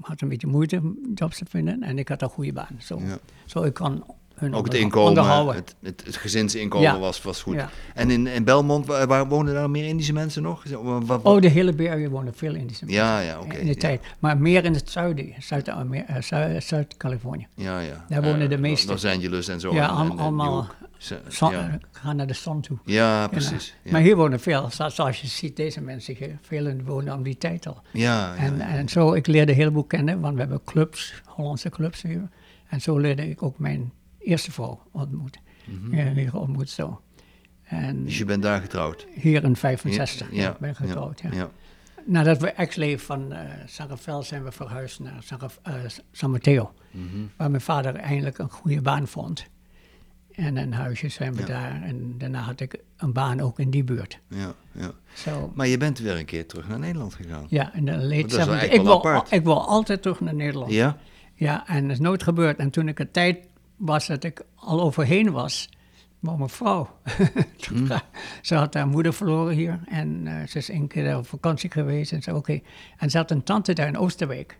[0.00, 1.82] had een beetje moeite om jobs te vinden.
[1.82, 2.76] En ik had een goede baan.
[2.78, 3.18] Zo Ja.
[3.46, 4.04] zo ik kan
[4.36, 6.98] hun Ook het inkomen, het, het, het gezinsinkomen Ja.
[6.98, 7.54] was, was goed.
[7.54, 7.70] Ja.
[7.94, 10.64] En in, in Belmont, waar, waar woonden daar meer Indische mensen nog?
[10.82, 13.56] Wat, wat- Oh, de hele Area wonen veel Indische mensen ja, ja, oké.
[13.56, 13.78] in de ja.
[13.78, 14.00] tijd.
[14.18, 17.46] Maar meer in het zuiden, Zuid- eh, Zuid- Zuid-Californië.
[17.54, 18.04] Ja, ja.
[18.08, 18.92] Daar wonen Eh, de meeste.
[18.92, 19.72] Los Angeles en zo.
[19.74, 22.78] Ja, en- allemaal- en- eh, gaan naar de zon toe.
[22.84, 23.74] ja, precies.
[23.82, 23.90] Ja.
[23.92, 27.38] Maar hier wonen veel, zo- zoals je ziet, deze mensen hier, velen wonen om die
[27.38, 27.82] tijd al.
[27.92, 31.70] ja, ja, En, en zo, ik leerde een heleboel kennen, want we hebben clubs, Hollandse
[31.70, 32.28] clubs hier.
[32.68, 33.92] En zo leerde ik ook mijn
[34.26, 35.40] eerste vrouw ontmoeten.
[35.90, 37.00] Ja, hier ontmoet zo.
[37.62, 39.06] En Dus je bent daar getrouwd?
[39.14, 41.30] hier in 65 Ja, ja, ben getrouwd, ja.
[41.32, 41.50] ja.
[42.04, 45.74] Nadat we actually van eh San Rafael zijn we verhuisd naar San, eh,
[46.12, 46.72] San Mateo.
[46.90, 47.04] Mhm.
[47.36, 49.46] Waar mijn vader eindelijk een goede baan vond.
[50.32, 51.46] En een huisje zijn we Ja.
[51.46, 51.82] daar.
[51.82, 54.20] En daarna had ik een baan ook in die buurt.
[54.28, 54.92] ja, ja.
[55.54, 57.46] Maar je bent weer een keer terug naar Nederland gegaan.
[57.48, 60.20] ja, in de late dat is wel 70 echt ik, wil, ik wil altijd terug
[60.20, 60.72] naar Nederland.
[60.72, 60.96] Ja?
[61.34, 62.58] Ja, en dat is nooit gebeurd.
[62.58, 63.38] En toen ik een tijd
[63.76, 65.68] was dat ik al overheen was,
[66.20, 66.98] wou mijn vrouw.
[67.68, 67.86] Hmm.
[68.42, 72.12] Ze had haar moeder verloren hier en eh, ze is een keer op vakantie geweest
[72.12, 72.60] en zei oké.
[72.96, 74.58] En ze had een tante daar in Oosterbeek.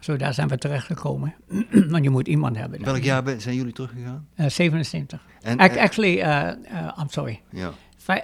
[0.00, 1.34] Zo, daar zijn we terechtgekomen.
[1.90, 2.84] Want je moet iemand hebben.
[2.84, 4.26] Welk jaar ben- zijn jullie teruggegaan?
[4.34, 5.26] Eh, 77.
[5.42, 7.40] En, Ac- eh, Actually, eh, I'm sorry.
[7.50, 7.70] Ja.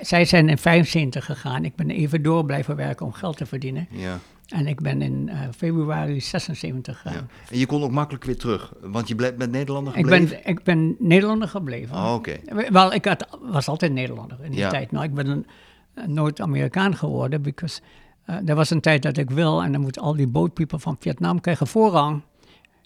[0.00, 1.64] zij zijn in 75 gegaan.
[1.64, 3.88] Ik ben even door blijven werken om geld te verdienen.
[3.90, 7.12] Ja, En ik ben in eh, februari 76 gegaan.
[7.18, 7.26] ja.
[7.50, 10.28] En je kon ook makkelijk weer terug, want je met Nederlander Ik gebleven?
[10.28, 11.96] ben, ik ben Nederlander gebleven.
[11.96, 12.36] Oh, oké.
[12.70, 14.68] Wel, ik had, was altijd Nederlander in die Ja.
[14.68, 14.90] tijd.
[14.90, 15.46] Nou, ik ben een,
[15.94, 17.80] een nooit Amerikaan geworden, because
[18.24, 20.96] eh, er was een tijd dat ik wil en dan moeten al die boatpeople van
[21.00, 22.22] Vietnam krijgen voorrang.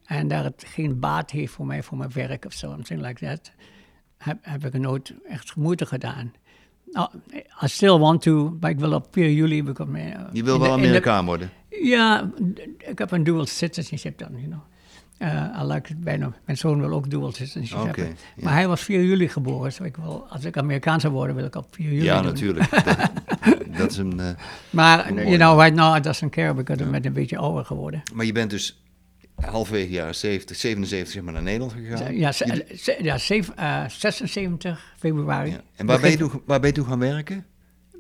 [0.05, 3.27] En daar het geen baat heeft voor mij, voor mijn werk of zo, something like
[3.27, 3.53] that,
[4.19, 6.33] heb, heb ik nooit echt moeite gedaan.
[6.93, 7.09] Nou,
[7.65, 9.63] I still want to, maar ik wil op 4 juli...
[9.63, 11.51] become, eh, Je wil wel Amerikaan worden?
[11.83, 12.31] ja,
[12.79, 14.61] ik heb een dual citizenship dan, you know.
[15.19, 16.33] Eh, I like it bijna.
[16.45, 18.17] Mijn zoon wil ook dual citizenship hebben.
[18.37, 21.45] Maar hij was 4 juli geboren, dus ik wil, als ik Amerikaan zou worden, wil
[21.45, 22.25] ik op 4 juli Ja, doen.
[22.25, 22.71] natuurlijk.
[22.85, 23.11] dat,
[23.79, 24.21] dat is een...
[24.21, 24.27] eh,
[24.71, 28.03] Maar, you know, right now I doesn't care, because ik ben een beetje ouder geworden.
[28.15, 28.81] maar je bent dus
[29.47, 32.17] halverwege jaren 70, 77 zeg maar, naar Nederland gegaan.
[32.17, 32.33] Ja,
[32.99, 35.51] ja zeven- eh, 76 februari.
[35.51, 35.61] ja.
[35.77, 37.47] En waar ben, je toe, waar ben je toe gaan werken?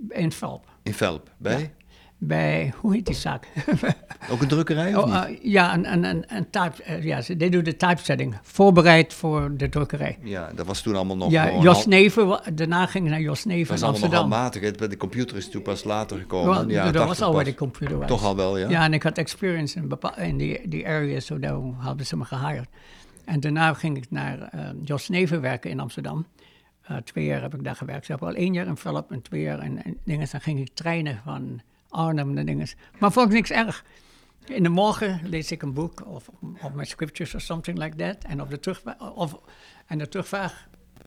[0.08, 0.66] In Velp.
[0.82, 1.30] In Velp.
[1.38, 1.74] Bij?
[2.20, 3.48] Bij, hoe heet die zaak?
[4.30, 5.38] Ook een drukkerij of Oh, niet?
[5.40, 8.38] eh, ja, een, een, een, een type, eh, ja, ze they doen de typesetting.
[8.42, 10.18] Voorbereid voor de drukkerij.
[10.22, 13.52] ja, dat was toen allemaal nog Ja, Jos Neven, daarna ging ik naar Jos Dat
[13.52, 14.70] Neven was in allemaal nog handmatig.
[14.72, 16.68] De computer is toen pas later gekomen.
[16.68, 18.08] Ja, dat 80 was al waar de computer was.
[18.08, 18.68] Toch al wel, ja?
[18.68, 22.24] Ja, en ik had experience in, in die, die area, zo daar hadden ze me
[22.24, 22.68] gehired.
[23.24, 26.26] En daarna ging ik naar eh, Jos Neven werken in Amsterdam.
[27.04, 28.02] Twee jaar heb ik daar gewerkt.
[28.02, 30.28] Ik heb al één jaar in Philip en twee jaar in, in dingen.
[30.30, 32.66] Dan ging ik treinen van Arnhem naar dingen.
[32.98, 33.84] Maar vond ik niks erg.
[34.46, 36.28] In de morgen lees ik een boek of,
[36.62, 38.16] of mijn scriptures of something like that.
[38.30, 39.38] En op de terugweg, of,
[39.86, 40.08] en de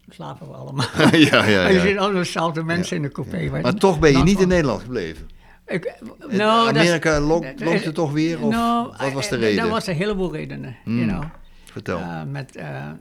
[0.10, 0.86] slapen we allemaal.
[1.12, 1.86] ja, ja, En je ja.
[1.88, 3.50] ziet allemaal dezelfde mensen in de coupé.
[3.50, 5.28] Maar toch ben je Nou, niet in Nederland gebleven.
[5.66, 5.94] ik,
[6.30, 8.42] nou, dat is- Amerika lokte is- toch weer?
[8.42, 9.62] Of nou, wat was de eh, reden?
[9.64, 11.08] Dat was een heleboel redenen, you Hmm.
[11.10, 11.24] know.
[11.72, 12.00] Vertel.
[12.00, 12.92] Eh, met, eh,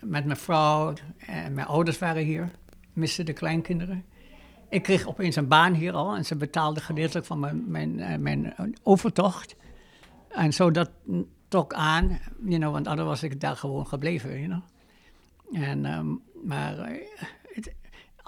[0.00, 0.92] met mijn vrouw
[1.26, 2.50] en mijn ouders waren hier,
[2.92, 4.04] misten de kleinkinderen.
[4.68, 8.18] Ik kreeg opeens een baan hier al en ze betaalden gedeeltelijk van mijn, mijn, eh,
[8.18, 9.56] mijn eh, overtocht.
[10.28, 10.90] En zo dat
[11.48, 14.62] trok aan, you know, want anders was ik daar gewoon gebleven, you know.
[15.64, 16.06] En, ehm,
[16.44, 17.00] maar eh,
[17.54, 17.74] it-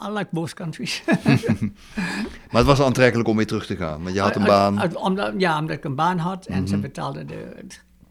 [0.06, 1.02] I like both countries.
[2.50, 4.02] maar het was aantrekkelijk om weer terug te gaan.
[4.02, 4.80] Want je had een baan.
[4.80, 6.66] uit- omdat, ja, omdat ik een baan had en Mhm.
[6.66, 7.64] ze betaalden de...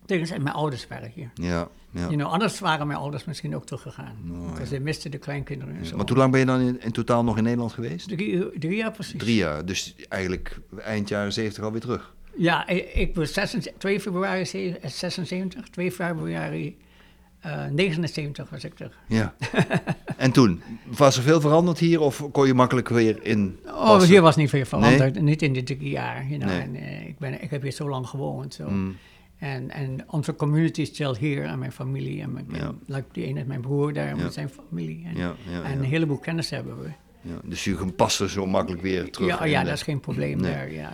[0.06, 1.30] Tegen en mijn ouders waren hier.
[1.34, 2.04] Ja, ja.
[2.04, 4.16] You know, anders waren mijn ouders misschien ook teruggegaan.
[4.24, 5.98] Nou, Want ze misten de kleinkinderen en zo.
[5.98, 8.08] Maar hoe lang ben je dan in, in totaal nog in Nederland geweest?
[8.08, 9.20] Drie, drie jaar precies.
[9.20, 9.66] Drie jaar.
[9.66, 12.16] Dus eigenlijk eind jaren 70 alweer terug.
[12.38, 16.78] Ja, ik, ik was 76 2 februari ze- 76, 2 februari
[17.40, 18.98] eh 79 was ik terug.
[19.08, 19.36] Ja.
[20.18, 20.62] en toen?
[20.98, 24.50] Was er veel veranderd hier of kon je makkelijk weer in Oh, hier was niet
[24.50, 25.22] veel veranderd.
[25.22, 26.26] Niet in de drie jaar.
[26.28, 26.50] You know.
[26.52, 26.62] Nee.
[26.62, 28.60] en, eh, ik, ben, ik heb hier zo lang gewoond.
[28.68, 28.96] Mm.
[29.38, 31.42] En, en onze community is still here.
[31.48, 32.22] En mijn familie.
[32.22, 32.74] En mijn, Ja.
[32.86, 34.24] like die ene is mijn broer daar Ja.
[34.24, 35.06] met zijn familie.
[35.06, 35.76] En, Ja, ja, en ja.
[35.78, 36.90] een heleboel kennis hebben we.
[37.22, 39.28] Ja, dus je past er zo makkelijk weer terug.
[39.28, 40.52] Ja, in ja de- dat is geen probleem Nee.
[40.54, 40.72] daar.
[40.72, 40.92] Ja.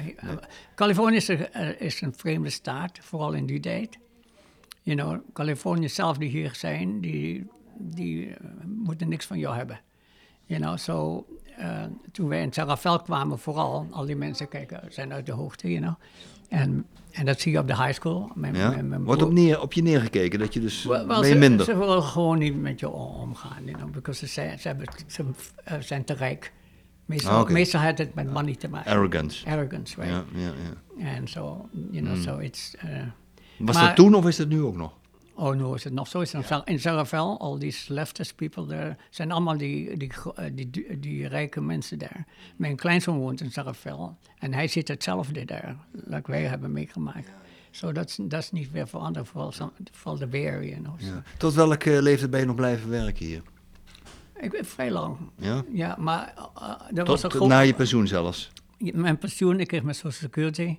[0.75, 3.97] Californië is, er- er is een vreemde staat, vooral in die tijd.
[4.81, 9.79] You know, Californië zelf die hier zijn, die, die eh, moeten niks van jou hebben.
[10.45, 11.25] You know, so,
[11.57, 15.67] eh, toen wij in Terravel kwamen, vooral, al die mensen kijken, zijn uit de hoogte,
[15.69, 15.93] you know.
[16.49, 18.31] En, en dat zie je op de high school.
[18.35, 18.69] Mijn, Ja?
[18.69, 21.33] mijn- mijn Wordt op, neer, op je neergekeken dat je dus wel, wel, ben je
[21.33, 21.65] ze, minder.
[21.65, 24.87] Ze willen gewoon niet met je om- omgaan, you know, because ze zijn, ze, hebben,
[25.07, 25.23] ze
[25.63, 26.53] eh, zijn te rijk.
[27.05, 27.51] Meestal, Ah, oké.
[27.51, 28.91] meestal heeft het met money te maken.
[28.91, 29.45] Arrogance.
[29.49, 30.15] Arrogance, right?
[30.35, 30.51] Ja, ja,
[30.97, 31.17] ja.
[31.17, 32.75] And so, you know, so it's...
[32.85, 32.91] Uh,
[33.57, 34.91] Was Maar- dat toen of is dat nu ook nog?
[35.35, 36.19] Oh no, is het nog zo?
[36.19, 40.69] Is het In Zaravel, all these leftist people there, zijn allemaal die, die, eh, die,
[40.69, 42.25] die, die rijke mensen daar.
[42.55, 47.31] Mijn kleinzoon woont in Zaravel en hij ziet hetzelfde daar, like wij hebben meegemaakt.
[47.71, 49.53] So dat is- dat niet weer veranderd, vooral,
[49.91, 50.61] vooral de Area.
[50.61, 50.99] You know.
[50.99, 51.23] Ja.
[51.37, 53.41] Tot welke leeftijd ben je nog blijven werken hier?
[54.39, 55.17] Ik ben vrij lang.
[55.37, 55.63] Ja?
[55.71, 57.47] Ja, maar uh, er was een groot...
[57.47, 58.51] na je pensioen zelfs?
[58.77, 60.77] mijn pensioen, ik kreeg mijn social security.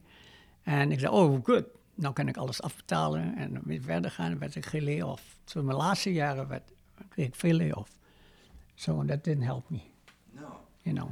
[0.62, 4.38] En ik zei, oh, goed, nou kan ik alles afbetalen en weer verder gaan.
[4.38, 5.04] Werd ik geen.
[5.44, 6.72] Zo in mijn laatste jaren werd,
[7.08, 7.90] kreeg ik veel lay-off.
[8.74, 9.78] So, and that didn't help me.
[10.82, 11.08] You know.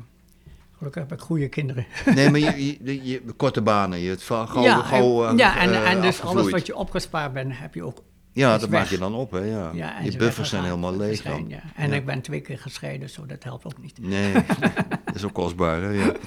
[0.77, 1.87] Gelukkig heb ik goede kinderen.
[2.15, 2.79] Nee, maar je,
[3.11, 6.01] je, korte banen, je het va- gauw, ja, gauw en, eh, ja, en, eh, en
[6.01, 8.81] dus alles wat je opgespaard bent, heb je ook Ja, dat weg.
[8.81, 9.39] maak je dan op, hè?
[9.39, 9.71] Ja.
[9.73, 11.59] ja, en je buffers zijn helemaal leeg gescheiden, dan.
[11.59, 11.63] Ja.
[11.75, 11.95] En Ja.
[11.97, 13.99] ik ben twee keer gescheiden, zo dat helpt ook niet.
[13.99, 14.33] Nee,
[15.05, 15.89] dat is ook kostbaar, hè?
[15.91, 16.13] Ja.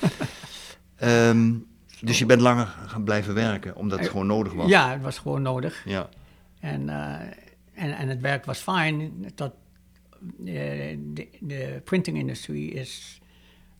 [0.95, 1.53] Ehm,
[2.01, 4.69] dus je bent langer gaan blijven werken, omdat het gewoon nodig was?
[4.69, 5.81] Ja, het was gewoon nodig.
[5.85, 6.09] Ja,
[6.59, 7.19] En, eh,
[7.73, 9.11] en, en het werk was fijn.
[9.35, 9.51] Tot,
[10.45, 13.19] eh, de, de printing industrie is,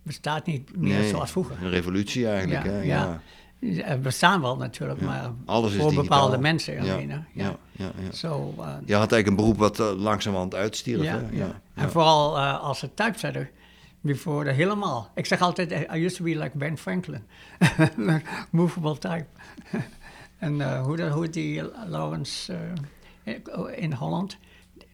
[0.04, 1.58] bestaat niet meer Nee, zoals vroeger.
[1.64, 2.82] een revolutie eigenlijk, Ja, hè?
[2.82, 3.22] ja.
[3.86, 5.06] Er bestaan wel natuurlijk, Ja.
[5.06, 7.08] maar Alles voor bepaalde mensen Ja, alleen.
[7.08, 7.44] ja, Ja.
[7.72, 8.30] ja, ja.
[8.30, 11.38] Eh, Je had eigenlijk een beroep wat langzamerhand uitstierf, ja, hè?
[11.38, 11.62] ja.
[11.74, 13.52] En vooral eh, als een typesetter,
[14.06, 15.12] Before the, helemaal.
[15.16, 17.24] Ik zeg altijd, I used to be like Ben Franklin.
[18.52, 19.26] Movable type.
[20.38, 22.58] en uh, hoe, dat, hoe die Lawrence
[23.26, 24.38] uh, in Holland,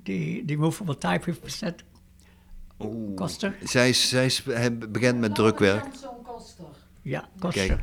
[0.04, 1.84] die, die movable type heeft bezet.
[3.15, 3.56] Koster.
[3.63, 4.43] Zij is, zij is
[4.74, 5.86] bekend met drukwerk.
[7.02, 7.67] Ja, Koster.
[7.67, 7.82] Kijk.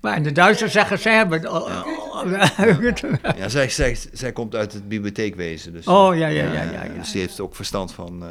[0.00, 1.42] Maar en de Duitsers zeggen, zij hebben...
[1.42, 1.84] Ja,
[3.36, 5.72] ja zij, zij, zij komt uit het bibliotheekwezen.
[5.72, 6.62] Dus, oh, ja, ja, ja.
[6.62, 8.28] ja, ja, dus die heeft ook verstand van uh,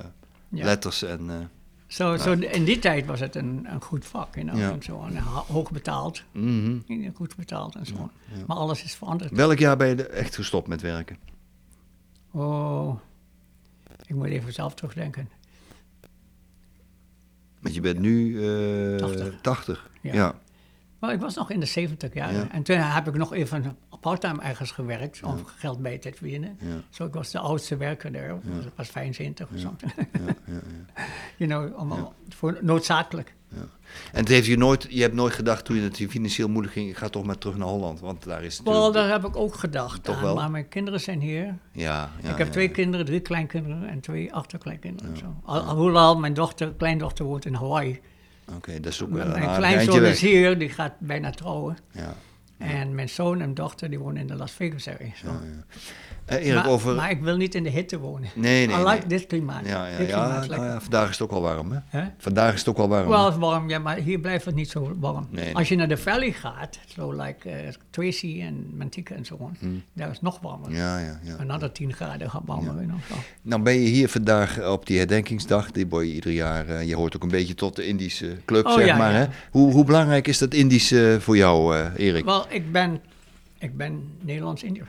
[0.49, 0.65] ja.
[0.65, 1.49] letters en...
[1.91, 4.71] Zo, zo in die tijd was het een, een goed vak, you know, ja.
[4.71, 7.11] en zo, en hoog betaald, mm -hmm.
[7.15, 8.09] goed betaald en zo.
[8.47, 9.31] Maar alles is veranderd.
[9.31, 11.17] Welk jaar ben je echt gestopt met werken?
[12.31, 12.99] Oh,
[14.05, 15.29] ik moet even zelf terugdenken.
[17.59, 19.41] Want je bent nu uh, 80.
[19.41, 19.89] 80.
[20.01, 20.35] ja.
[20.99, 22.49] Maar ik was nog in de 70 jaar.
[22.49, 26.57] En toen heb ik nog even part-time ergens gewerkt om geld bij te verdienen.
[26.89, 28.29] Zo, ik was de oudste werker daar.
[28.29, 29.75] Ik was 75 of zo.
[31.37, 33.33] you know, om, voor, noodzakelijk.
[34.11, 36.89] En het heeft je, nooit, je hebt nooit gedacht toen je het financieel moeilijk ging,
[36.89, 39.35] ik ga toch maar terug naar Holland, want daar is het Wel, daar heb ik
[39.35, 40.03] ook gedacht.
[40.03, 40.35] Toch wel?
[40.35, 41.57] Maar mijn kinderen zijn hier.
[41.71, 45.17] Ja, ik heb twee kinderen, drie kleinkinderen en twee achterkleinkinderen.
[45.17, 45.35] Zo.
[45.43, 47.99] Al, hoewel mijn dochter, kleindochter woont in Hawaii.
[48.55, 51.77] Oké, dat is ook wel Mijn kleinzoon is hier, die gaat bijna trouwen.
[51.91, 52.15] Ja.
[52.61, 55.13] En mijn zoon en dochter die wonen in de Las Vegas area.
[55.23, 55.65] Ja, ja.
[56.25, 56.95] Erik, maar, over...
[56.95, 58.29] maar ik wil niet in de hitte wonen.
[58.35, 58.75] Nee, nee.
[58.75, 59.07] I like nee.
[59.07, 59.65] dit klimaat.
[59.65, 61.79] Ja, ja, dit ja, nou ja, vandaag is het ook al warm, hè?
[61.99, 62.07] Huh?
[62.17, 63.09] Vandaag is het ook al warm.
[63.09, 65.27] Wel warm, ja, maar hier blijft het niet zo warm.
[65.29, 67.55] Nee, Als je naar de valley gaat, zo like uh,
[67.89, 69.83] Tracy en Mantika en zo, hmm.
[69.93, 70.71] daar is het nog warmer.
[70.71, 71.35] Ja, ja, ja.
[71.35, 72.81] Another 10 graden gaat warmer.
[72.81, 72.93] Ja.
[72.93, 76.95] Of nou ben je hier vandaag op die herdenkingsdag, die boy ieder jaar, uh, je
[76.95, 79.13] hoort ook een beetje tot de Indische club, oh, zeg ja, maar.
[79.13, 79.25] Hè?
[79.51, 82.25] Hoe, hoe belangrijk is dat Indische voor jou, uh, Erik?
[82.25, 83.01] Wel, ik ben,
[83.57, 84.87] ik ben Nederlands-Indiër.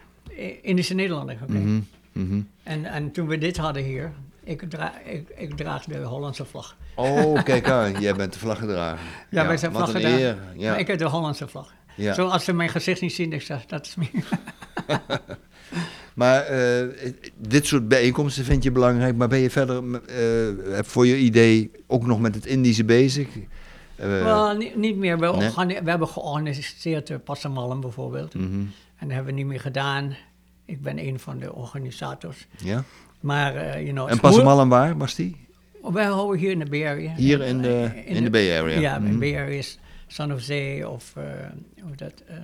[0.62, 1.36] Indische Nederlander.
[1.46, 1.86] Mm -hmm.
[2.12, 2.48] Mm -hmm.
[2.62, 4.12] en, en toen we dit hadden hier,
[4.44, 6.76] ik, dra ik, ik draag de Hollandse vlag.
[6.94, 9.06] Oh, kijk aan, jij bent de vlaggedrager.
[9.30, 10.38] Ja, ja wij zijn vlaggedrager.
[10.56, 10.76] Ja.
[10.76, 11.72] ik heb de Hollandse vlag.
[11.96, 12.14] Ja.
[12.14, 14.06] Zo als ze mijn gezicht niet zien, ik zeg, dat is me.
[16.14, 16.88] maar uh,
[17.36, 22.06] dit soort bijeenkomsten vind je belangrijk, maar ben je verder uh, voor je idee ook
[22.06, 23.28] nog met het Indische bezig?
[23.36, 25.18] Uh, well, niet, niet, meer.
[25.18, 25.82] We, nee?
[25.82, 28.34] we hebben georganiseerd Passamallen bijvoorbeeld.
[28.34, 28.70] Mm -hmm.
[29.02, 30.16] En dat hebben we niet meer gedaan.
[30.64, 32.46] Ik ben een van de organisators.
[32.56, 32.84] Ja.
[33.20, 35.46] Maar, uh, you know, en Passamallen waar was die?
[35.92, 37.14] Wij houden hier in de Bay Area.
[37.14, 38.80] Hier in de, in, in de, Bay Area?
[38.80, 39.18] Ja, in mm -hmm.
[39.18, 41.24] Bay Area is San Jose of uh,
[41.82, 42.36] hoe dat, uh,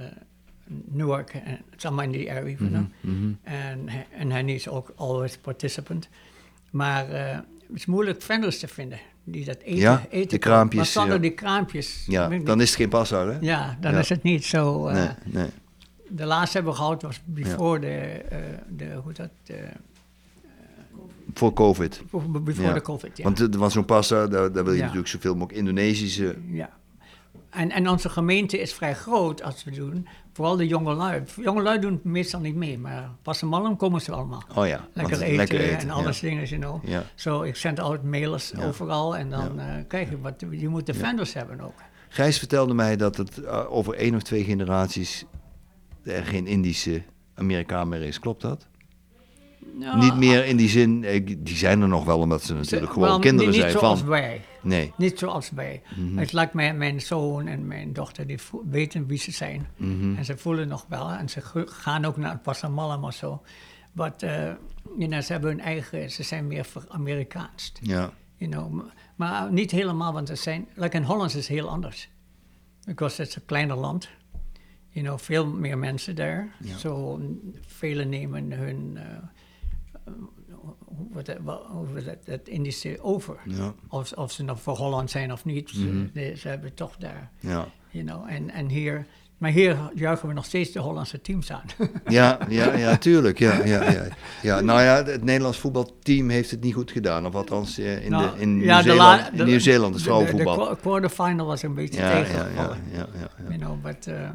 [0.84, 1.32] Newark.
[1.32, 2.56] Het is allemaal in die area.
[2.58, 2.92] Mm -hmm.
[3.00, 3.38] mm -hmm.
[3.42, 6.08] En, en hij is ook always participant.
[6.70, 7.44] Maar het
[7.74, 9.80] is moeilijk vendors te vinden die dat eten.
[9.80, 10.78] Ja, eten de kraampjes.
[10.78, 11.20] Maar zonder ja.
[11.20, 12.04] die kraampjes.
[12.06, 13.38] Ja, dan is het geen passa, hè?
[13.40, 13.98] Ja, dan ja.
[13.98, 14.90] is het niet zo.
[14.90, 15.48] nee, nee.
[16.08, 18.24] De laatste hebben we gehad was before de,
[18.68, 19.30] de, hoe dat...
[21.34, 22.02] voor COVID.
[22.44, 23.24] Before de COVID, ja.
[23.24, 26.36] Want er was zo'n passa, daar, daar wil je natuurlijk zoveel mogelijk Indonesische...
[26.50, 26.70] Ja.
[27.50, 30.08] En, en onze gemeente is vrij groot als we doen.
[30.32, 31.22] Vooral de jongelui.
[31.36, 34.42] Jongelui doen meestal niet mee, maar pas een mannen komen ze allemaal.
[34.54, 34.88] Oh ja.
[34.92, 36.28] Lekker eten, lekker eten en alles ja.
[36.28, 36.88] dingen, you know.
[36.88, 37.02] Ja.
[37.14, 38.66] Zo, ik zend altijd mailers ja.
[38.66, 40.44] overal en dan uh, krijg je wat.
[40.50, 41.74] Je moet de vendors hebben ook.
[42.08, 45.24] Gijs vertelde mij dat het uh, over één of twee generaties
[46.08, 47.02] er geen Indische
[47.34, 48.18] Amerikaan meer is.
[48.18, 48.66] Klopt dat?
[49.78, 51.00] Nou, niet meer in die zin,
[51.38, 53.96] die zijn er nog wel, omdat ze natuurlijk gewoon well, kinderen niet zijn niet van.
[53.96, 54.40] zoals wij.
[54.62, 54.92] Nee.
[54.96, 55.82] Niet zoals wij.
[55.96, 56.18] Mm -hmm.
[56.18, 58.38] Het lijkt mij, mijn zoon en mijn dochter, die
[58.70, 59.66] weten wie ze zijn.
[59.76, 60.16] Mm -hmm.
[60.16, 61.10] En ze voelen nog wel.
[61.10, 63.42] En ze gaan ook naar Passamallam of zo.
[63.92, 64.30] Maar uh,
[64.96, 67.72] you know, ze hebben hun eigen, ze zijn meer Amerikaans.
[67.80, 68.10] Ja.
[68.36, 68.82] You know,
[69.16, 72.08] maar niet helemaal, want ze zijn, like in Holland is het heel anders.
[72.84, 74.08] Because het is een kleiner land.
[74.98, 76.48] You know, veel meer mensen daar.
[76.60, 76.76] Ja.
[76.76, 77.20] Zo,
[77.66, 78.92] velen nemen hun...
[78.96, 79.02] Uh,
[80.84, 81.36] hoe dat,
[82.04, 83.36] dat, dat Indische over.
[83.44, 83.74] Ja.
[83.88, 85.74] Of, of ze nog voor Holland zijn of niet.
[85.74, 86.06] Mhm.
[86.14, 87.30] Ze, ze hebben toch daar.
[87.40, 87.68] Ja.
[87.90, 89.06] You know, en, en hier,
[89.38, 91.62] maar hier juichen we nog steeds de Hollandse teams aan.
[92.06, 93.38] Ja, ja, ja tuurlijk.
[93.38, 94.06] Ja, ja, ja.
[94.42, 97.26] Ja, nou ja, het Nederlands voetbalteam heeft het niet goed gedaan.
[97.26, 100.54] Of althans eh, in, Nou, de, in Nieuw-Zeeland, het De, de, de vrouwenvoetbal.
[100.56, 103.28] qua- quarterfinal was een beetje Ja, ja, ja, ja, ja, ja.
[103.48, 104.30] You know, but, uh,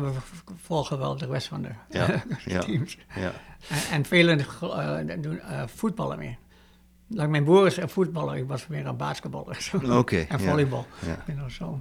[0.00, 0.18] maar we
[0.56, 2.60] volgen wel de rest van de Ja, ja.
[2.60, 2.98] teams.
[3.14, 3.32] ja.
[3.68, 6.36] En, en velen uh, doen uh, voetballen meer.
[7.08, 9.70] Like mijn broer is een voetballer, ik was meer een basketballer.
[9.90, 10.86] Oké, en volleybal.
[11.26, 11.48] ja.
[11.48, 11.80] Zo.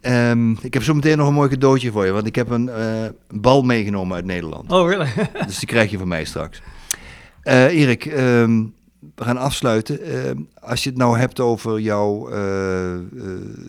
[0.00, 2.68] Ehm, ik heb zo meteen nog een mooi cadeautje voor je, want ik heb een
[2.68, 4.72] eh, bal meegenomen uit Nederland.
[4.72, 5.08] Oh, really?
[5.46, 6.62] Dus die krijg je van mij straks.
[7.42, 8.64] Eh, Erik, ehm,
[9.14, 10.02] we gaan afsluiten.
[10.02, 13.00] Ehm, als je het nou hebt over jouw eh, eh,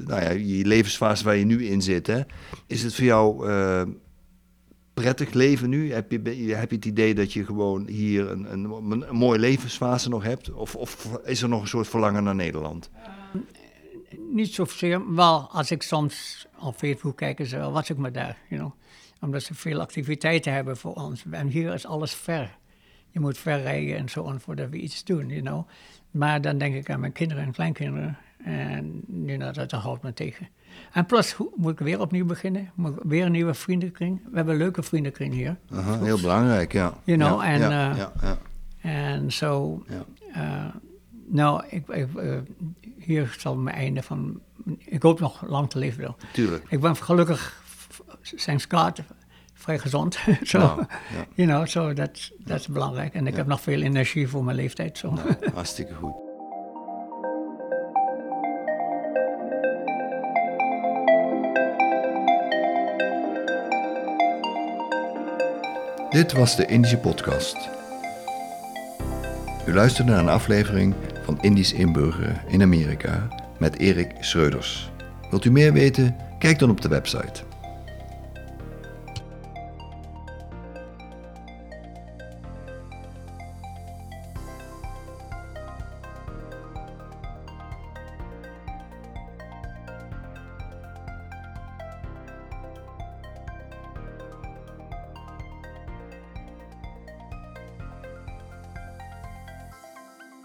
[0.05, 2.21] nou ja, je levensfase waar je nu in zit, hè,
[2.67, 3.81] is het voor jou eh,
[4.93, 5.93] prettig leven nu?
[5.93, 6.19] Heb je,
[6.55, 10.53] heb je het idee dat je gewoon hier een, een, mooie levensfase nog hebt?
[10.53, 12.89] Of, of is er nog een soort verlangen naar Nederland?
[13.35, 13.41] Uh,
[14.33, 18.37] Niet zozeer, wel als ik soms op Facebook kijk, en zo, was ik maar daar,
[18.49, 18.71] you know.
[19.21, 21.23] Omdat ze veel activiteiten hebben voor ons.
[21.31, 22.57] En hier is alles ver.
[23.11, 25.67] Je moet ver rijden en zo voordat we iets doen, you know.
[26.11, 28.17] Maar dan denk ik aan mijn kinderen en kleinkinderen.
[28.43, 30.47] En you know, dat, houdt me tegen.
[30.91, 32.71] En plus moet ik weer opnieuw beginnen.
[32.75, 34.21] Moet ik weer een nieuwe vriendenkring.
[34.29, 35.57] We hebben een leuke vriendenkring hier.
[35.71, 36.93] Aha, heel belangrijk, ja.
[37.03, 38.37] You know, ja, en, ja, eh, ja, ja,
[39.13, 40.05] En zo, ja.
[40.33, 40.75] eh,
[41.27, 42.37] nou, ik, ik, eh,
[42.97, 44.39] hier zal mijn einde van.
[44.77, 46.01] Ik hoop nog lang te leven.
[46.01, 46.15] Wel.
[46.33, 46.65] Tuurlijk.
[46.69, 47.63] Ik ben gelukkig,
[48.21, 48.99] sinds God,
[49.71, 50.17] vrij gezond.
[50.51, 51.25] Zo, Nou, ja.
[51.33, 53.13] you know, so dat dat is belangrijk.
[53.13, 54.97] En ik heb nog veel energie voor mijn leeftijd.
[54.97, 55.11] Zo.
[55.11, 56.13] Nou, hartstikke goed.
[66.09, 67.69] Dit was de Indische Podcast.
[69.67, 73.27] U luisterde naar een aflevering van Indisch inburgeren in Amerika
[73.59, 74.91] met Erik Schreuders.
[75.29, 76.15] Wilt u meer weten?
[76.39, 77.50] Kijk dan op de website.